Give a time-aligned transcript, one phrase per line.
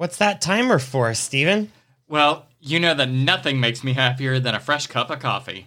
[0.00, 1.70] What's that timer for, Steven?
[2.08, 5.66] Well, you know that nothing makes me happier than a fresh cup of coffee.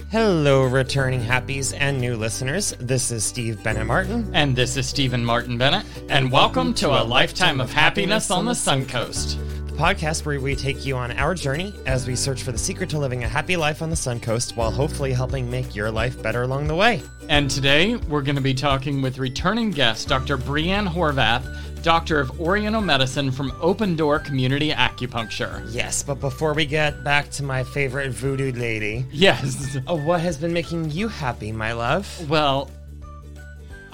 [0.09, 2.73] Hello, returning happies and new listeners.
[2.79, 4.31] This is Steve Bennett Martin.
[4.33, 5.85] And this is Stephen Martin Bennett.
[6.07, 9.37] And welcome to a lifetime of happiness on the Suncoast.
[9.37, 12.89] The podcast where we take you on our journey as we search for the secret
[12.89, 16.41] to living a happy life on the Suncoast while hopefully helping make your life better
[16.41, 17.01] along the way.
[17.29, 20.35] And today we're going to be talking with returning guest Dr.
[20.35, 21.45] Brianne Horvath
[21.83, 25.63] Doctor of Oriental Medicine from Open Door Community Acupuncture.
[25.69, 30.37] Yes, but before we get back to my favorite voodoo lady, yes, uh, what has
[30.37, 32.27] been making you happy, my love?
[32.27, 32.71] Well,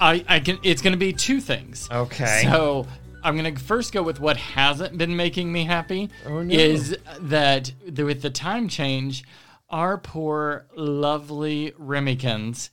[0.00, 0.58] I, I can.
[0.62, 1.88] It's going to be two things.
[1.92, 2.42] Okay.
[2.44, 2.86] So
[3.24, 6.10] I'm going to first go with what hasn't been making me happy.
[6.26, 6.54] Oh, no.
[6.54, 9.24] Is that with the time change,
[9.70, 12.68] our poor, lovely Remykins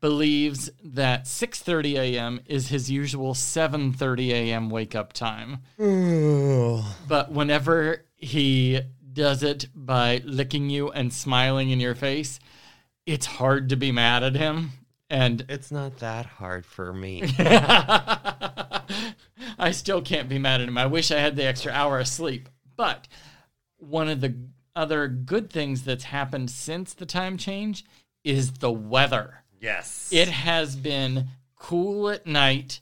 [0.00, 2.40] believes that 6:30 a.m.
[2.46, 4.70] is his usual 7:30 a.m.
[4.70, 5.58] wake up time.
[5.80, 6.82] Ooh.
[7.08, 8.80] But whenever he
[9.12, 12.38] does it by licking you and smiling in your face,
[13.06, 14.72] it's hard to be mad at him.
[15.08, 17.22] And it's not that hard for me.
[19.60, 20.78] I still can't be mad at him.
[20.78, 22.48] I wish I had the extra hour of sleep.
[22.76, 23.06] But
[23.76, 24.34] one of the
[24.74, 27.84] other good things that's happened since the time change
[28.24, 29.44] is the weather.
[29.60, 30.08] Yes.
[30.12, 32.80] It has been cool at night,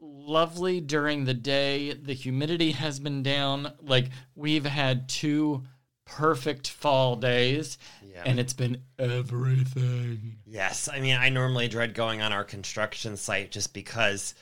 [0.00, 1.92] lovely during the day.
[1.92, 3.72] The humidity has been down.
[3.80, 5.62] Like we've had two
[6.04, 8.22] perfect fall days yeah.
[8.26, 10.38] and it's been everything.
[10.44, 10.88] Yes.
[10.92, 14.34] I mean, I normally dread going on our construction site just because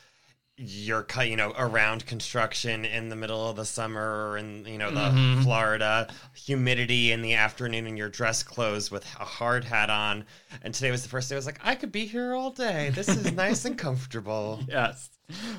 [0.59, 5.01] you're you know around construction in the middle of the summer and you know the
[5.01, 5.43] mm-hmm.
[5.43, 10.25] Florida humidity in the afternoon and your dress clothes with a hard hat on.
[10.63, 11.37] And today was the first day.
[11.37, 12.91] I was like I could be here all day.
[12.91, 14.61] This is nice and comfortable.
[14.69, 15.11] Yes.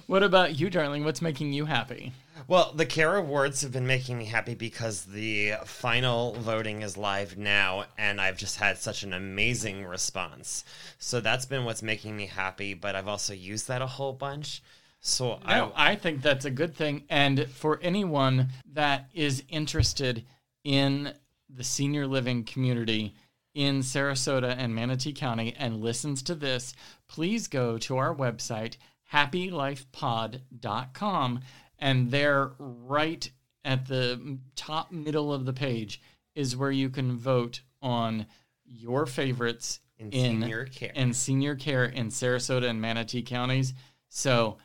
[0.08, 1.04] What about you darling?
[1.04, 2.12] What's making you happy?
[2.48, 7.38] Well the care awards have been making me happy because the final voting is live
[7.38, 10.66] now and I've just had such an amazing response.
[10.98, 14.62] So that's been what's making me happy but I've also used that a whole bunch
[15.02, 17.04] so no, I, I think that's a good thing.
[17.10, 20.26] And for anyone that is interested
[20.64, 21.14] in
[21.50, 23.16] the senior living community
[23.54, 26.74] in Sarasota and Manatee County and listens to this,
[27.08, 28.76] please go to our website,
[29.12, 31.40] happylifepod.com.
[31.80, 33.32] And there, right
[33.64, 36.02] at the top middle of the page,
[36.36, 38.26] is where you can vote on
[38.66, 40.92] your favorites in, in senior care.
[40.94, 43.74] In senior care in Sarasota and Manatee counties.
[44.10, 44.58] So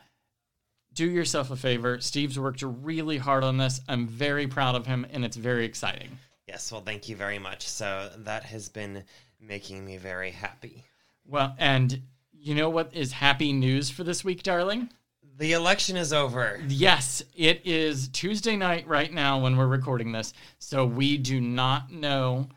[0.95, 1.99] do yourself a favor.
[1.99, 3.81] Steve's worked really hard on this.
[3.87, 6.17] I'm very proud of him, and it's very exciting.
[6.47, 7.67] Yes, well, thank you very much.
[7.67, 9.03] So that has been
[9.39, 10.83] making me very happy.
[11.27, 12.01] Well, and
[12.31, 14.89] you know what is happy news for this week, darling?
[15.37, 16.61] The election is over.
[16.67, 20.33] Yes, it is Tuesday night right now when we're recording this.
[20.59, 22.47] So we do not know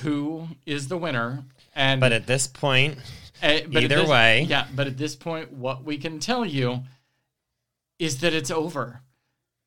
[0.00, 1.44] who is the winner.
[1.74, 2.98] And but at this point,
[3.42, 4.66] uh, either this, way, yeah.
[4.74, 6.82] But at this point, what we can tell you
[7.98, 9.02] is that it's over.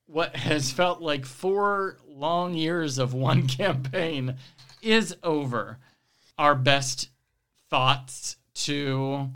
[0.07, 4.35] What has felt like four long years of one campaign
[4.81, 5.79] is over.
[6.37, 7.09] Our best
[7.69, 9.29] thoughts to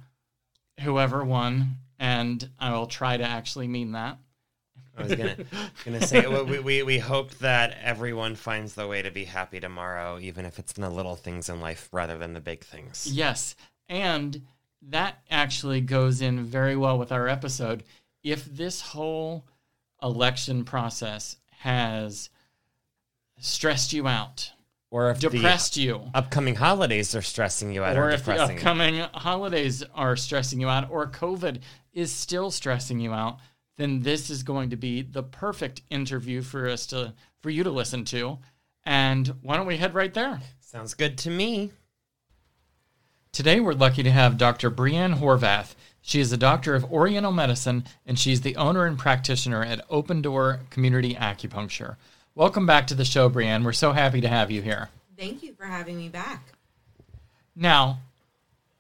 [0.82, 4.18] whoever won, and I will try to actually mean that.
[4.98, 5.38] I was gonna
[5.86, 10.20] gonna say we, we we hope that everyone finds the way to be happy tomorrow,
[10.20, 13.08] even if it's in the little things in life rather than the big things.
[13.10, 13.56] Yes,
[13.88, 14.42] and
[14.90, 17.84] that actually goes in very well with our episode.
[18.24, 19.46] If this whole
[20.02, 22.30] election process has
[23.40, 24.52] stressed you out,
[24.92, 28.56] Or if depressed you, upcoming holidays are stressing you out or or, if the depressing.
[28.56, 28.62] you.
[28.62, 31.62] upcoming holidays are stressing you out, or COVID
[31.94, 33.40] is still stressing you out,
[33.78, 37.72] then this is going to be the perfect interview for us to for you to
[37.72, 38.40] listen to.
[38.86, 40.40] And why don't we head right there?
[40.60, 41.72] Sounds good to me.
[43.32, 44.72] Today, we're lucky to have Dr.
[44.72, 45.76] Brianne Horvath.
[46.02, 50.22] She is a doctor of Oriental medicine, and she's the owner and practitioner at Open
[50.22, 51.98] Door Community Acupuncture.
[52.36, 53.64] Welcome back to the show, Brianne.
[53.64, 54.90] We're so happy to have you here.
[55.18, 56.54] Thank you for having me back.
[57.56, 58.00] Now,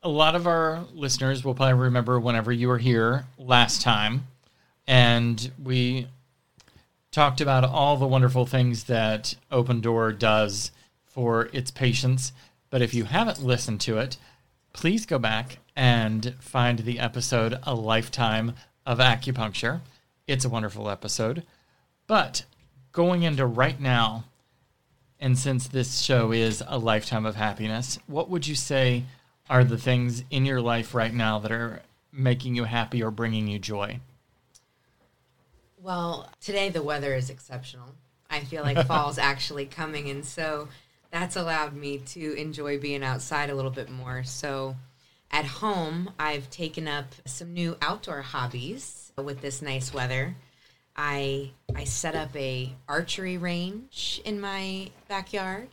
[0.01, 4.27] a lot of our listeners will probably remember whenever you were here last time,
[4.87, 6.07] and we
[7.11, 10.71] talked about all the wonderful things that Open Door does
[11.05, 12.31] for its patients.
[12.69, 14.17] But if you haven't listened to it,
[14.73, 18.53] please go back and find the episode A Lifetime
[18.85, 19.81] of Acupuncture.
[20.27, 21.43] It's a wonderful episode.
[22.07, 22.43] But
[22.91, 24.25] going into right now,
[25.19, 29.03] and since this show is a lifetime of happiness, what would you say
[29.49, 31.81] are the things in your life right now that are
[32.11, 33.99] making you happy or bringing you joy?
[35.81, 37.95] Well, today the weather is exceptional.
[38.29, 40.67] I feel like fall's actually coming, and so
[41.11, 44.23] that's allowed me to enjoy being outside a little bit more.
[44.23, 44.75] So,
[45.31, 50.35] at home, I've taken up some new outdoor hobbies with this nice weather.
[50.95, 55.69] I I set up a archery range in my backyard,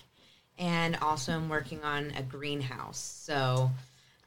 [0.59, 2.99] and also I'm working on a greenhouse.
[2.99, 3.71] So,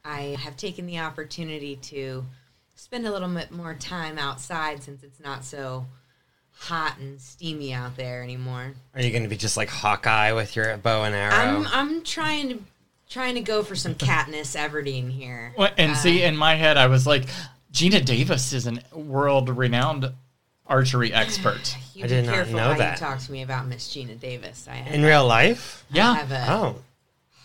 [0.04, 2.24] I have taken the opportunity to
[2.74, 5.86] spend a little bit more time outside since it's not so
[6.60, 8.74] hot and steamy out there anymore.
[8.94, 11.34] Are you going to be just like Hawkeye with your bow and arrow?
[11.34, 12.58] I'm I'm trying to
[13.08, 15.52] trying to go for some Katniss Everdeen here.
[15.56, 17.24] Well, And see, uh, in my head, I was like,
[17.72, 20.12] Geena Davis is a world renowned
[20.66, 21.76] archery expert.
[21.94, 23.00] You I did not know how that.
[23.00, 24.68] you talk to me about Miss Geena Davis.
[24.70, 25.84] I have, in real life?
[25.92, 26.14] I Yeah.
[26.14, 26.76] have a Oh,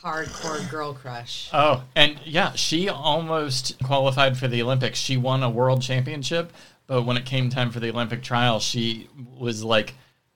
[0.03, 1.49] hardcore girl crush.
[1.53, 4.99] Oh, and yeah, she almost qualified for the Olympics.
[4.99, 6.51] She won a world championship,
[6.87, 9.93] but when it came time for the Olympic trial, she was like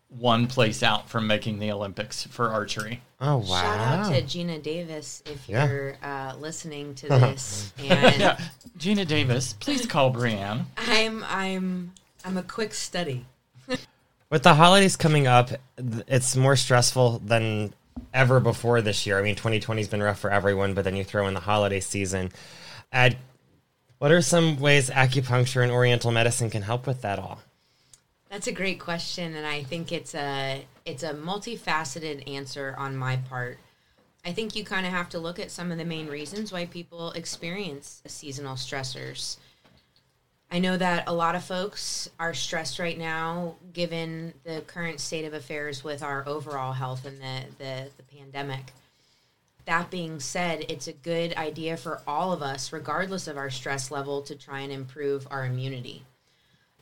[0.10, 3.02] one place out from making the Olympics for archery.
[3.22, 3.46] oh wow!
[3.46, 5.68] Shout out to Geena Davis if Yeah.
[5.68, 7.72] you're uh, listening to this.
[7.78, 8.40] and Yeah,
[8.78, 10.66] Geena Davis, please call Brianne.
[10.78, 11.92] I'm I'm
[12.26, 13.26] I'm a quick study.
[14.32, 15.50] With the holidays coming up,
[16.08, 17.74] it's more stressful than
[18.14, 19.18] ever before this year.
[19.18, 21.80] I mean, 2020 has been rough for everyone, but then you throw in the holiday
[21.80, 22.32] season.
[22.92, 23.18] Add,
[24.00, 27.40] what are some ways acupuncture and Oriental medicine can help with that all?
[28.30, 33.18] That's a great question, and I think it's a it's a multifaceted answer on my
[33.18, 33.60] part.
[34.26, 36.66] I think you kind of have to look at some of the main reasons why
[36.66, 39.38] people experience seasonal stressors.
[40.52, 45.26] I know that a lot of folks are stressed right now, given the current state
[45.26, 48.74] of affairs with our overall health and the, the, the pandemic.
[49.70, 53.92] That being said, it's a good idea for all of us, regardless of our stress
[53.92, 56.06] level, to try and improve our immunity.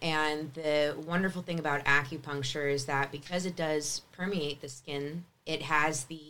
[0.01, 5.63] And the wonderful thing about acupuncture is that because it does permeate the skin, it
[5.63, 6.21] has the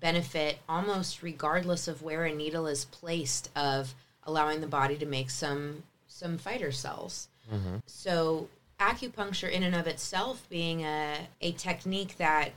[0.00, 5.28] benefit almost regardless of where a needle is placed of allowing the body to make
[5.28, 7.28] some some fighter cells.
[7.52, 7.76] Mm-hmm.
[7.84, 8.48] So
[8.80, 12.52] acupuncture in and of itself being a, a technique that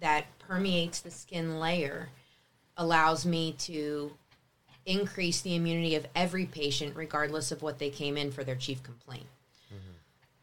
[0.00, 2.08] that permeates the skin layer
[2.76, 4.12] allows me to
[4.86, 8.82] increase the immunity of every patient regardless of what they came in for their chief
[8.82, 9.26] complaint
[9.68, 9.92] mm-hmm.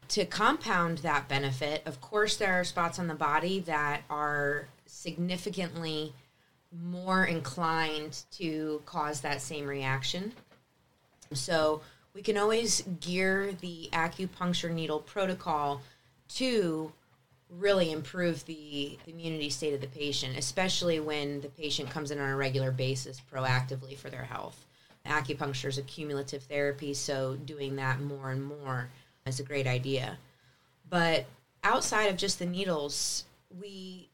[0.07, 6.13] to compound that benefit, of course, there are spots on the body that are significantly
[6.71, 10.33] more inclined to cause that same reaction.
[11.33, 11.81] So
[12.13, 15.81] we can always gear the acupuncture needle protocol
[16.35, 16.91] to
[17.49, 22.29] really improve the immunity state of the patient, especially when the patient comes in on
[22.29, 24.65] a regular basis proactively for their health.
[25.05, 28.89] Acupuncture is a cumulative therapy, so doing that more and more
[29.25, 30.17] is a great idea.
[30.89, 31.25] But
[31.63, 33.25] outside of just the needles,
[33.57, 34.09] we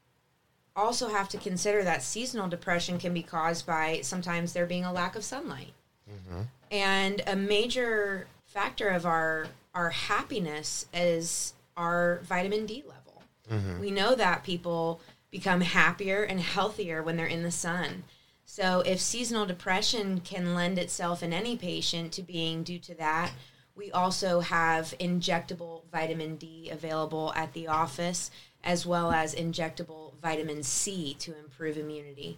[0.75, 4.93] also have to consider that seasonal depression can be caused by sometimes there being a
[4.93, 5.73] lack of sunlight.
[6.09, 6.41] Mm-hmm.
[6.71, 13.02] And a major factor of our our happiness is our vitamin D level.
[13.51, 13.79] Mm-hmm.
[13.79, 18.03] We know that people become happier and healthier when they're in the sun.
[18.45, 23.31] So, if seasonal depression can lend itself in any patient to being due to that,
[23.75, 28.29] we also have injectable vitamin D available at the office,
[28.63, 32.37] as well as injectable vitamin C to improve immunity.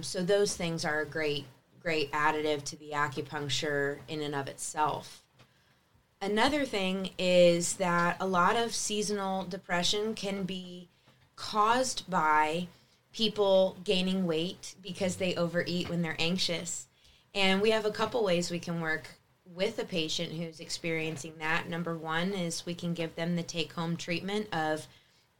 [0.00, 1.44] So, those things are a great,
[1.80, 5.21] great additive to the acupuncture in and of itself.
[6.22, 10.88] Another thing is that a lot of seasonal depression can be
[11.34, 12.68] caused by
[13.12, 16.86] people gaining weight because they overeat when they're anxious.
[17.34, 19.08] And we have a couple ways we can work
[19.44, 21.68] with a patient who's experiencing that.
[21.68, 24.86] Number one is we can give them the take home treatment of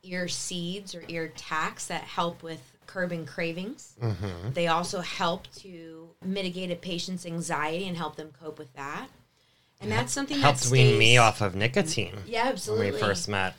[0.02, 3.94] ear seeds or ear tacks that help with curbing cravings.
[4.02, 4.52] Mm-hmm.
[4.52, 9.06] They also help to mitigate a patient's anxiety and help them cope with that.
[9.82, 12.14] And that's something helped that wean me off of nicotine.
[12.26, 12.86] Yeah, absolutely.
[12.86, 13.54] When we first met.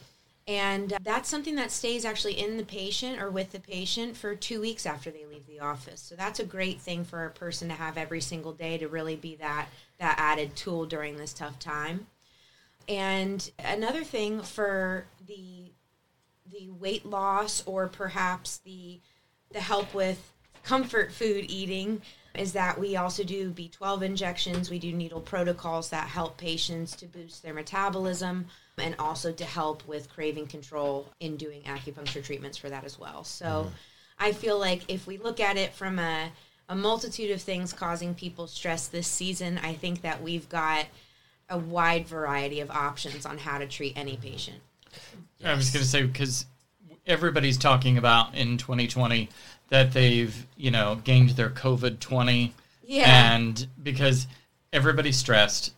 [0.47, 4.35] And uh, that's something that stays actually in the patient or with the patient for
[4.35, 6.01] two weeks after they leave the office.
[6.01, 9.15] So that's a great thing for a person to have every single day to really
[9.15, 9.67] be that
[9.99, 12.07] that added tool during this tough time.
[12.89, 15.71] And another thing for the
[16.51, 18.99] the weight loss or perhaps the
[19.51, 20.31] the help with
[20.63, 22.01] comfort food eating
[22.35, 24.69] is that we also do B12 injections.
[24.69, 28.47] We do needle protocols that help patients to boost their metabolism
[28.77, 33.23] and also to help with craving control in doing acupuncture treatments for that as well.
[33.23, 33.69] So mm.
[34.17, 36.31] I feel like if we look at it from a,
[36.69, 40.87] a multitude of things causing people stress this season, I think that we've got
[41.49, 44.57] a wide variety of options on how to treat any patient.
[45.39, 45.47] Yes.
[45.47, 46.47] I was going to say, because
[47.05, 49.29] everybody's talking about in 2020
[49.73, 52.53] that they've, you know, gained their COVID 20.
[52.85, 53.33] Yeah.
[53.33, 54.27] And because
[54.71, 55.73] everybody's stressed,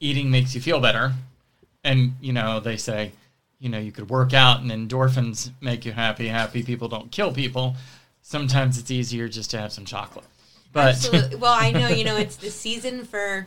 [0.00, 1.12] eating makes you feel better
[1.86, 3.12] and you know they say
[3.58, 7.32] you know you could work out and endorphins make you happy happy people don't kill
[7.32, 7.74] people
[8.20, 10.26] sometimes it's easier just to have some chocolate
[10.72, 11.36] but Absolutely.
[11.40, 13.46] well i know you know it's the season for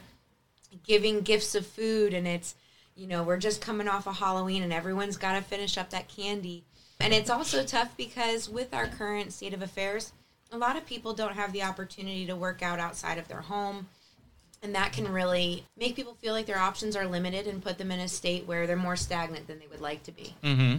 [0.84, 2.55] giving gifts of food and it's
[2.96, 6.08] you know we're just coming off of halloween and everyone's got to finish up that
[6.08, 6.63] candy
[6.99, 10.11] and it's also tough because with our current state of affairs
[10.51, 13.87] a lot of people don't have the opportunity to work out outside of their home
[14.61, 17.91] and that can really make people feel like their options are limited and put them
[17.91, 20.35] in a state where they're more stagnant than they would like to be.
[20.43, 20.77] Mm-hmm.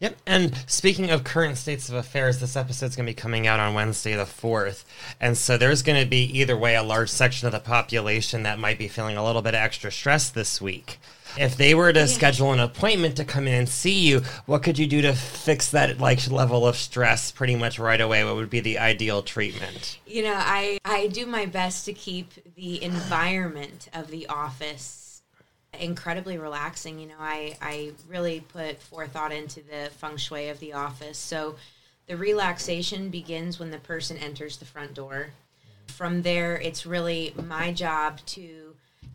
[0.00, 0.16] Yep.
[0.26, 3.72] And speaking of current states of affairs, this episode's going to be coming out on
[3.72, 4.84] Wednesday the 4th.
[5.20, 8.58] And so there's going to be either way a large section of the population that
[8.58, 10.98] might be feeling a little bit extra stress this week.
[11.38, 12.06] If they were to yeah.
[12.06, 15.70] schedule an appointment to come in and see you, what could you do to fix
[15.70, 18.24] that like level of stress pretty much right away?
[18.24, 19.98] What would be the ideal treatment?
[20.06, 25.02] You know, I I do my best to keep the environment of the office
[25.78, 26.98] incredibly relaxing.
[26.98, 31.18] You know, I I really put forethought into the feng shui of the office.
[31.18, 31.56] So
[32.06, 35.30] the relaxation begins when the person enters the front door.
[35.88, 38.71] From there, it's really my job to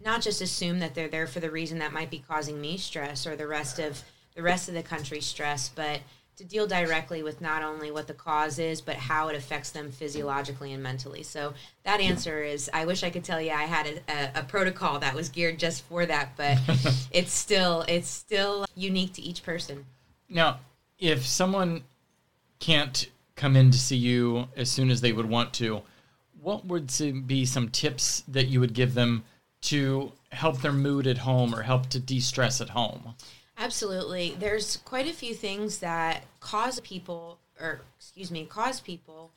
[0.07, 3.27] not just assume that they're there for the reason that might be causing me stress
[3.27, 4.01] or the rest of
[4.35, 5.99] the rest of the country stress, but
[6.37, 9.91] to deal directly with not only what the cause is, but how it affects them
[9.91, 11.23] physiologically and mentally.
[11.23, 14.43] So that answer is I wish I could tell you I had a, a, a
[14.43, 16.57] protocol that was geared just for that, but
[17.11, 19.85] it's still it's still unique to each person.
[20.29, 20.59] Now,
[20.99, 21.83] if someone
[22.59, 25.81] can't come in to see you as soon as they would want to,
[26.39, 26.89] what would
[27.27, 29.25] be some tips that you would give them
[29.69, 33.15] to help their mood at home or help to de-stress at home?
[33.57, 34.35] Absolutely.
[34.37, 39.31] There's quite a few things that cause people or excuse me, cause people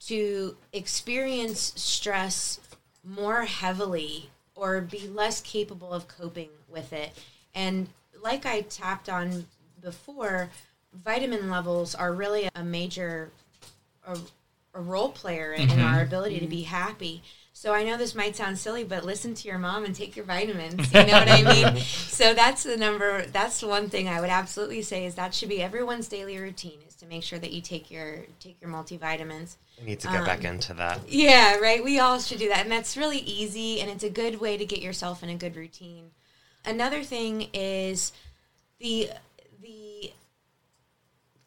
[0.00, 2.60] to experience stress
[3.04, 7.12] more heavily or be less capable of coping with it.
[7.54, 7.88] And
[8.22, 9.46] like I tapped on
[9.80, 10.50] before,
[11.04, 13.30] vitamin levels are really a major
[14.06, 14.18] a,
[14.74, 15.78] a role player in, mm-hmm.
[15.78, 17.22] in our ability to be happy.
[17.56, 20.24] So I know this might sound silly, but listen to your mom and take your
[20.24, 20.92] vitamins.
[20.92, 21.76] You know what I mean?
[21.82, 23.26] so that's the number.
[23.26, 26.80] That's the one thing I would absolutely say is that should be everyone's daily routine
[26.88, 29.56] is to make sure that you take your take your multivitamins.
[29.80, 31.00] I need to get um, back into that.
[31.08, 31.82] Yeah, right.
[31.82, 34.66] We all should do that, and that's really easy, and it's a good way to
[34.66, 36.10] get yourself in a good routine.
[36.64, 38.12] Another thing is
[38.80, 39.10] the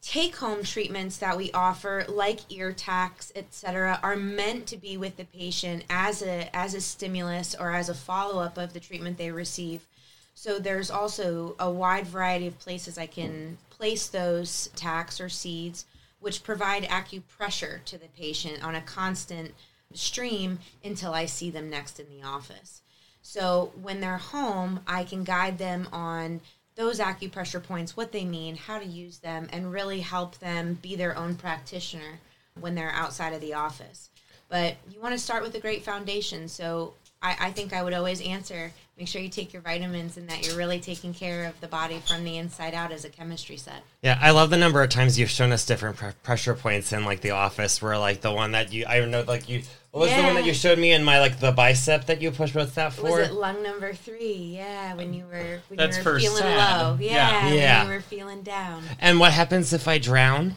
[0.07, 5.17] take home treatments that we offer like ear tacks etc are meant to be with
[5.17, 9.29] the patient as a as a stimulus or as a follow-up of the treatment they
[9.29, 9.85] receive.
[10.33, 15.85] So there's also a wide variety of places i can place those tacks or seeds
[16.21, 19.53] which provide acupressure to the patient on a constant
[19.93, 22.81] stream until i see them next in the office.
[23.21, 26.39] So when they're home i can guide them on
[26.77, 30.95] those acupressure points, what they mean, how to use them, and really help them be
[30.95, 32.19] their own practitioner
[32.59, 34.09] when they're outside of the office.
[34.47, 36.47] But you want to start with a great foundation.
[36.47, 36.93] So
[37.27, 40.47] I, I think I would always answer make sure you take your vitamins and that
[40.47, 43.83] you're really taking care of the body from the inside out as a chemistry set.
[44.01, 47.05] Yeah, I love the number of times you've shown us different pr- pressure points in
[47.05, 47.79] like the office.
[47.79, 50.45] Where like the one that you, I know, like you, what was the one that
[50.45, 52.55] you showed me in my like the bicep that you pushed?
[52.55, 53.03] What's that for?
[53.03, 54.53] Was it lung number three?
[54.55, 56.81] Yeah, when you were when That's you were feeling sad.
[56.81, 56.97] low.
[56.99, 57.49] Yeah.
[57.49, 57.79] Yeah, Yeah.
[57.83, 58.81] when you were feeling down.
[58.99, 60.55] and what happens if I drown?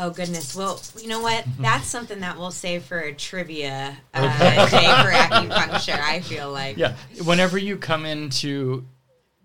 [0.00, 0.54] Oh goodness.
[0.54, 1.44] Well, you know what?
[1.58, 6.00] That's something that we'll save for a trivia uh, day for acupuncture.
[6.00, 6.76] I feel like.
[6.76, 6.94] Yeah.
[7.24, 8.86] Whenever you come in to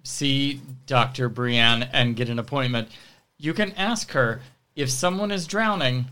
[0.03, 1.29] see Dr.
[1.29, 2.89] Brianne and get an appointment,
[3.39, 4.41] you can ask her
[4.75, 6.05] if someone is drowning,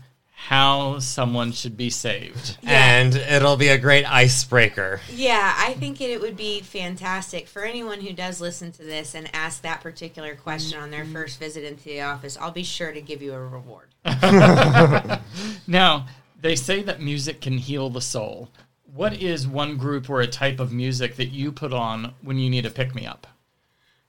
[0.46, 2.58] how someone should be saved.
[2.62, 2.70] Yeah.
[2.70, 5.00] And it'll be a great icebreaker.
[5.08, 9.14] Yeah, I think it, it would be fantastic for anyone who does listen to this
[9.14, 12.36] and ask that particular question on their first visit into the office.
[12.36, 13.88] I'll be sure to give you a reward.
[15.66, 16.06] Now,
[16.40, 18.50] they say that music can heal the soul.
[18.92, 22.50] What is one group or a type of music that you put on when you
[22.50, 23.28] need a pick me up?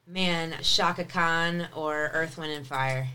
[0.07, 3.07] Man, Chaka Khan or Earth, Wind, and Fire.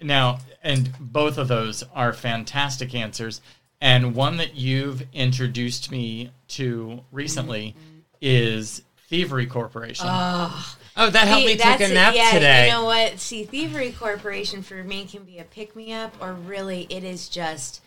[0.00, 3.40] Now, and both of those are fantastic answers.
[3.80, 7.74] And one that you've introduced me to recently
[8.20, 10.06] is Thievery Corporation.
[10.08, 11.94] Oh, Oh, that helped See, me take a it.
[11.94, 12.66] nap yeah, today.
[12.66, 13.18] You know what?
[13.18, 17.28] See, Thievery Corporation for me can be a pick me up, or really, it is
[17.28, 17.80] just.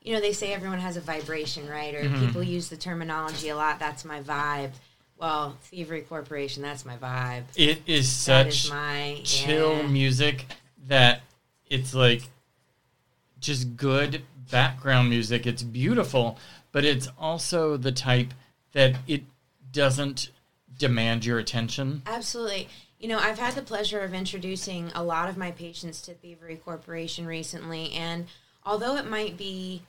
[0.00, 1.94] You know, they say everyone has a vibration, right?
[1.94, 2.26] Or Mm-hmm.
[2.26, 3.78] people use the terminology a lot.
[3.78, 4.70] That's my vibe.
[5.18, 7.44] Well, Thievery Corporation, that's my vibe.
[7.54, 9.86] it is such is my chill yeah.
[9.86, 10.46] music
[10.86, 11.22] that
[11.66, 12.30] it's like
[13.40, 15.46] just good background music.
[15.46, 16.38] It's beautiful,
[16.70, 18.32] but it's also the type
[18.72, 19.22] that it
[19.72, 20.30] doesn't
[20.78, 22.02] demand your attention.
[22.06, 22.68] Absolutely.
[22.98, 26.56] You know, I've had the pleasure of introducing a lot of my patients to Thievery
[26.56, 28.26] Corporation recently, and
[28.64, 29.82] although it might be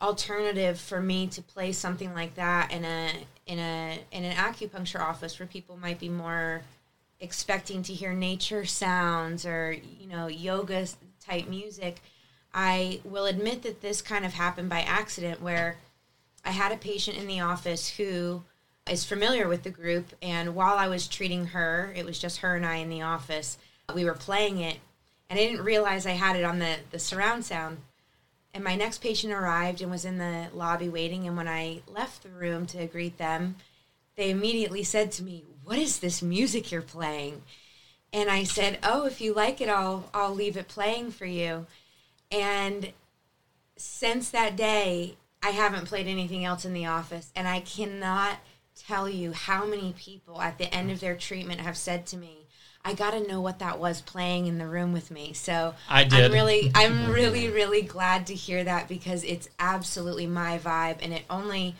[0.00, 3.10] alternative for me to play something like that in a
[3.46, 6.62] in a in an acupuncture office where people might be more
[7.20, 10.86] expecting to hear nature sounds or you know yoga
[11.24, 12.00] type music,
[12.52, 15.78] I will admit that this kind of happened by accident where
[16.44, 18.42] I had a patient in the office who
[18.88, 22.54] is familiar with the group and while I was treating her, it was just her
[22.54, 23.58] and I in the office.
[23.94, 24.78] We were playing it
[25.28, 27.78] and I didn't realize I had it on the the surround sound.
[28.54, 32.22] And my next patient arrived and was in the lobby waiting and when I left
[32.22, 33.56] the room to greet them,
[34.16, 37.42] they immediately said to me, "What is this music you're playing?"
[38.12, 41.66] And I said, "Oh, if you like it, I'll I'll leave it playing for you."
[42.30, 42.92] And
[43.76, 48.38] since that day, I haven't played anything else in the office, and I cannot
[48.76, 52.46] tell you how many people at the end of their treatment have said to me,
[52.84, 56.04] "I got to know what that was playing in the room with me." So I
[56.04, 56.26] did.
[56.26, 61.12] I'm really, I'm really, really glad to hear that because it's absolutely my vibe, and
[61.12, 61.74] it only,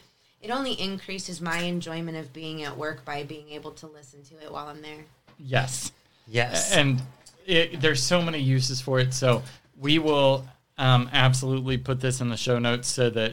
[0.47, 4.35] it only increases my enjoyment of being at work by being able to listen to
[4.41, 5.05] it while I'm there.
[5.41, 5.91] Yes.
[6.29, 6.73] yes.
[6.73, 7.03] and
[7.47, 9.13] it, there's so many uses for it.
[9.13, 9.43] So
[9.77, 10.47] we will
[10.79, 13.33] um, absolutely put this in the show notes so that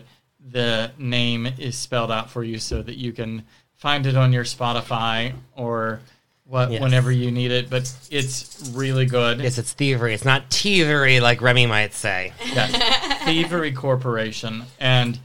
[0.51, 3.43] the name is spelled out for you, so that you can
[3.75, 5.99] find it on your Spotify or
[6.45, 6.81] what Yes.
[6.81, 7.69] whenever you need it.
[7.69, 9.39] But it's really good.
[9.39, 10.15] yes, it's thievery.
[10.15, 12.33] It's not thievery like Remy might say.
[12.43, 13.23] Yes.
[13.23, 15.19] Thievery Corporation, and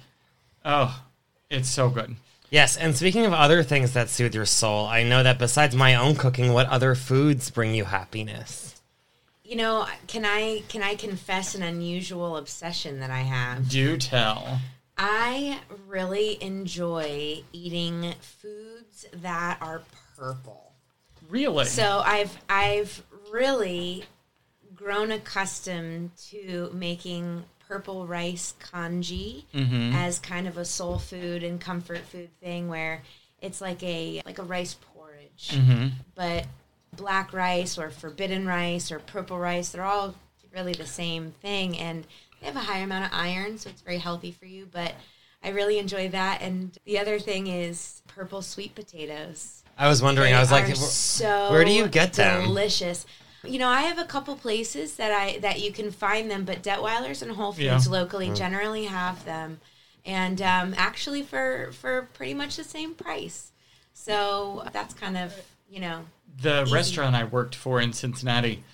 [0.66, 1.02] oh,
[1.50, 2.16] it's so good.
[2.50, 5.94] Yes, and speaking of other things that soothe your soul, I know that besides my
[5.94, 8.80] own cooking, what other foods bring you happiness?
[9.44, 13.68] You know, can I can I confess an unusual obsession that I have?
[13.68, 14.60] Do tell.
[14.96, 19.82] I really enjoy eating foods that are
[20.16, 20.72] purple.
[21.28, 21.66] Really?
[21.66, 24.04] So I've I've really
[24.74, 29.94] grown accustomed to making purple rice kanji Mhm.
[29.94, 33.02] as kind of a soul food and comfort food thing where
[33.42, 35.50] it's like a like a rice porridge.
[35.52, 35.92] Mhm.
[36.14, 36.46] But
[36.96, 40.14] black rice or forbidden rice or purple rice, they're all
[40.52, 42.06] really the same thing and
[42.40, 44.94] they have a high amount of iron, so it's very healthy for you, but
[45.44, 49.62] I really enjoy that and the other thing is purple sweet potatoes.
[49.76, 50.32] I was wondering.
[50.32, 52.44] They I was like, so where do you get them?
[52.44, 53.04] Delicious.
[53.44, 56.62] You know, I have a couple places that I that you can find them, but
[56.62, 57.92] Detwiler's and Whole Foods Yeah.
[57.92, 59.60] locally generally have them,
[60.04, 63.52] and um, actually for for pretty much the same price.
[63.94, 65.32] So that's kind of
[65.70, 66.04] you know
[66.42, 66.74] The Easy.
[66.74, 68.64] restaurant I worked for in Cincinnati,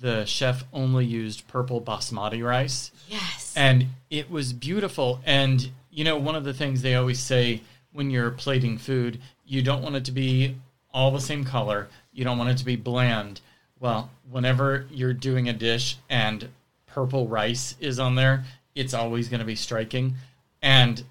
[0.00, 2.90] the chef only used purple basmati rice.
[3.08, 7.60] yes and it was beautiful and you know one of the things they always say
[7.92, 10.56] when you're plating food you don't want it to be
[10.94, 13.40] all the same color you don't want it to be bland
[13.82, 16.48] well whenever you're doing a dish and
[16.86, 20.14] purple rice is on there it's always going to be striking
[20.62, 21.04] And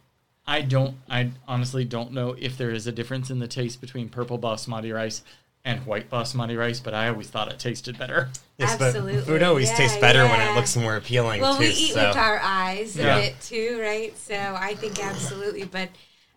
[0.48, 4.10] I don't, I honestly don't know if there is a difference in the taste between
[4.10, 5.24] purple basmati rice
[5.64, 8.30] and white basmati rice, but I always thought it tasted better.
[8.58, 9.18] Yes, Absolutely.
[9.18, 11.60] but food always Yeah, tastes better when it looks more appealing Well, too.
[11.60, 12.08] we eat so.
[12.08, 13.18] with our eyes Yeah.
[13.18, 14.18] a bit too, right?
[14.18, 15.90] So I think absolutely, but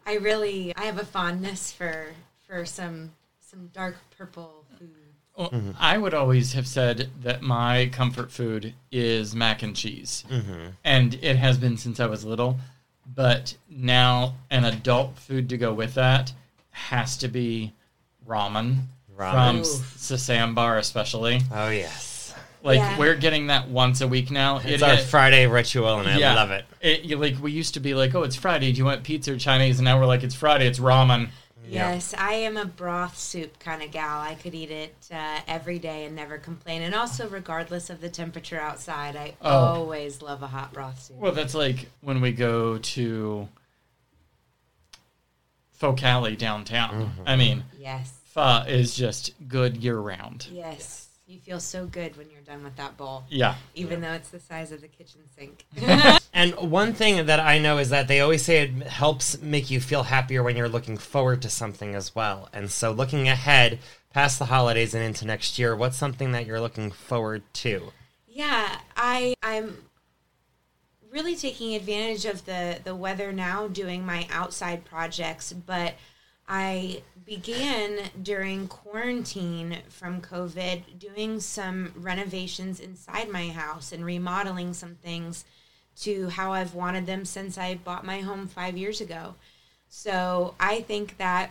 [0.07, 2.15] I really I have a fondness for
[2.47, 4.64] for some some dark purple food.
[5.37, 5.71] Well, Mm-hmm.
[5.81, 10.25] I would always have said that my comfort food is mac and cheese.
[10.31, 10.67] Mm-hmm.
[10.85, 12.59] And it has been since I was little.
[13.15, 16.33] But now, an adult food to go with that
[16.71, 17.73] has to be
[18.27, 18.85] ramen,
[19.17, 19.33] Ramen.
[19.33, 19.67] from Oof.
[19.99, 21.41] Sasambar, especially.
[21.53, 22.99] oh yes, Like, Yeah.
[22.99, 24.57] we're getting that once a week now.
[24.59, 26.65] it's It- our it- Friday ritual, and I love it.
[26.81, 28.73] it, like we used to be like, oh, it's Friday.
[28.73, 29.79] Do you want pizza or Chinese?
[29.79, 30.67] And now we're like, it's Friday.
[30.67, 31.29] It's ramen.
[31.67, 31.93] Yeah.
[31.95, 34.21] Yes, I am a broth soup kind of gal.
[34.21, 36.83] I could eat it uh, every day and never complain.
[36.83, 39.51] And also, regardless of the temperature outside, I Oh.
[39.51, 41.17] always love a hot broth soup.
[41.17, 43.49] Well, that's like when we go to
[45.73, 47.13] Pho Cali downtown.
[47.27, 50.47] I mean, yes, pho is just good year round.
[50.51, 51.01] yes.
[51.27, 53.55] You feel so good when you're done with that bowl, Yeah.
[53.75, 55.65] even though it's the size of the kitchen sink.
[56.37, 59.81] And one thing that I know is that they always say it helps make you
[59.81, 62.49] feel happier when you're looking forward to something as well.
[62.53, 63.79] And so, looking ahead
[64.13, 67.93] past the holidays and into next year, what's something that you're looking forward to?
[68.27, 69.77] Yeah, I I'm
[71.09, 75.95] really taking advantage of the the weather now doing my outside projects, but
[76.49, 84.97] I began during quarantine from COVID doing some renovations inside my house and remodeling some
[84.97, 85.45] things
[86.01, 89.35] to how I've wanted them since I bought my home 5 years ago.
[89.89, 91.51] So, I think that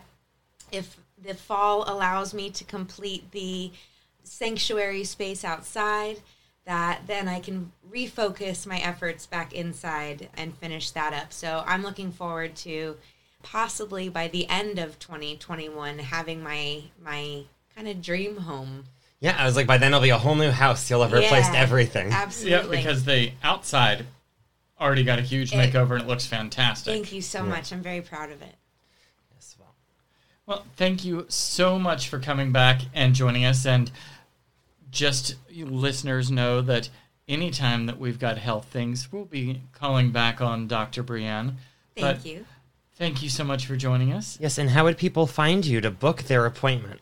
[0.71, 3.71] if the fall allows me to complete the
[4.23, 6.19] sanctuary space outside
[6.65, 11.33] that then I can refocus my efforts back inside and finish that up.
[11.33, 12.95] So I'm looking forward to
[13.41, 17.43] possibly by the end of 2021 having my my
[17.75, 18.85] kind of dream home.
[19.19, 20.89] Yeah, I was like, by then it'll be a whole new house.
[20.89, 22.11] You'll have replaced Yeah, everything.
[22.41, 24.05] Yeah, because the outside
[24.79, 26.93] already got a huge It- makeover and it looks fantastic.
[26.93, 27.71] Thank you so much.
[27.71, 28.55] I'm very proud of it.
[29.33, 29.75] Yes, well,
[30.45, 33.65] Well, thank you so much for coming back and joining us.
[33.65, 33.91] And
[34.91, 36.89] just you listeners know that
[37.27, 41.03] anytime that we've got health things, we'll be calling back on Dr.
[41.03, 41.55] Brianne.
[41.95, 42.45] Thank But you.
[42.95, 44.37] Thank you so much for joining us.
[44.39, 47.01] Yes, and how would people find you to book their appointment?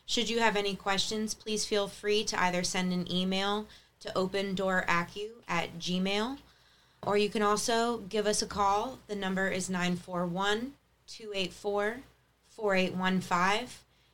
[0.07, 3.69] Should you have any questions, please feel free to either send an email
[4.01, 6.39] to opendooracu at gmail,
[7.07, 8.99] or you can also give us a call.
[9.07, 10.73] The number is 941
[11.07, 11.97] 284
[12.49, 13.69] 4815.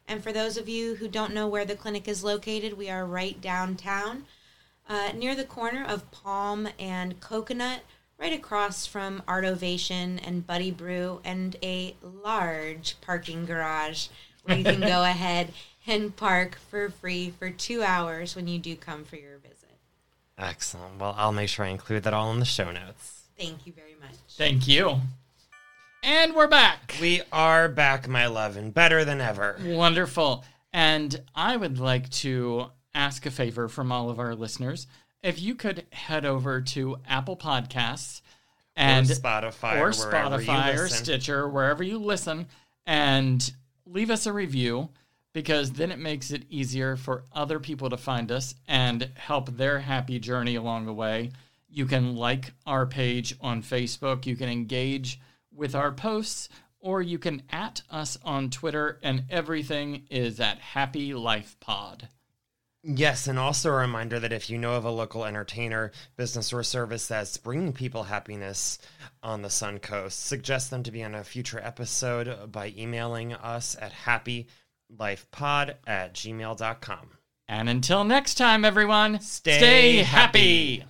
[0.09, 3.05] And for those of you who don't know where the clinic is located, we are
[3.05, 4.25] right downtown
[4.89, 7.83] uh, near the corner of Palm and Coconut,
[8.19, 14.09] right across from Art Ovation and Buddy Brew, and a large parking garage
[14.43, 15.53] where you can go ahead
[15.87, 19.60] and park for free for two hours when you do come for your visit.
[20.41, 20.99] Excellent.
[20.99, 23.25] Well, I'll make sure I include that all in the show notes.
[23.39, 24.17] Thank you very much.
[24.31, 25.01] Thank you.
[26.03, 26.95] And we're back.
[27.01, 29.59] We are back, my love, and better than ever.
[29.63, 30.45] Wonderful.
[30.73, 34.87] And I would like to ask a favor from all of our listeners.
[35.23, 38.23] If you could head over to Apple Podcasts
[38.75, 40.89] and or Spotify, or or Spotify or.
[40.89, 42.47] Stitcher, wherever you listen,
[42.87, 43.53] and
[43.85, 44.89] leave us a review
[45.33, 49.79] because then it makes it easier for other people to find us and help their
[49.81, 51.31] happy journey along the way.
[51.69, 55.21] You can like our page on Facebook, you can engage
[55.53, 56.49] with our posts,
[56.81, 62.09] or you can at us on Twitter, and everything is at Happy Life Pod.
[62.83, 66.63] Yes, and also a reminder that if you know of a local entertainer, business, or
[66.63, 68.79] service that's bringing people happiness
[69.23, 73.77] on the Sun Coast, suggest them to be on a future episode by emailing us
[73.79, 73.93] at
[74.99, 77.11] happylifepod at gmail.com.
[77.49, 80.77] And until next time, everyone, Stay stay happy.
[80.79, 80.85] happy.